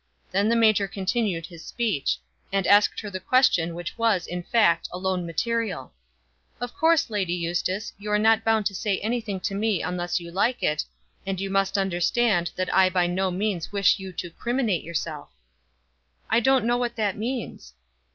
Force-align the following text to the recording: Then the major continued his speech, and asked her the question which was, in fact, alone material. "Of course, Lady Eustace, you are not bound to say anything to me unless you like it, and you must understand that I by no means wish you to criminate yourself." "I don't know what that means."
Then 0.31 0.49
the 0.49 0.55
major 0.55 0.87
continued 0.87 1.45
his 1.45 1.63
speech, 1.63 2.17
and 2.51 2.65
asked 2.65 2.99
her 3.01 3.11
the 3.11 3.19
question 3.19 3.75
which 3.75 3.99
was, 3.99 4.25
in 4.25 4.41
fact, 4.41 4.89
alone 4.91 5.27
material. 5.27 5.93
"Of 6.59 6.73
course, 6.73 7.11
Lady 7.11 7.35
Eustace, 7.35 7.93
you 7.99 8.09
are 8.11 8.17
not 8.17 8.43
bound 8.43 8.65
to 8.65 8.73
say 8.73 8.97
anything 9.01 9.39
to 9.41 9.53
me 9.53 9.83
unless 9.83 10.19
you 10.19 10.31
like 10.31 10.63
it, 10.63 10.83
and 11.23 11.39
you 11.39 11.51
must 11.51 11.77
understand 11.77 12.49
that 12.55 12.73
I 12.73 12.89
by 12.89 13.05
no 13.05 13.29
means 13.29 13.71
wish 13.71 13.99
you 13.99 14.11
to 14.13 14.31
criminate 14.31 14.83
yourself." 14.83 15.29
"I 16.31 16.39
don't 16.39 16.65
know 16.65 16.77
what 16.77 16.95
that 16.95 17.15
means." 17.15 17.73